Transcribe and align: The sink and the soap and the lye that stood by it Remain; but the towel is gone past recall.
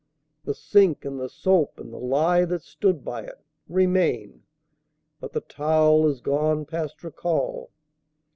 The 0.45 0.55
sink 0.55 1.05
and 1.05 1.19
the 1.19 1.29
soap 1.29 1.79
and 1.79 1.93
the 1.93 1.99
lye 1.99 2.43
that 2.45 2.63
stood 2.63 3.05
by 3.05 3.21
it 3.21 3.39
Remain; 3.69 4.41
but 5.19 5.33
the 5.33 5.41
towel 5.41 6.07
is 6.07 6.21
gone 6.21 6.65
past 6.65 7.03
recall. 7.03 7.69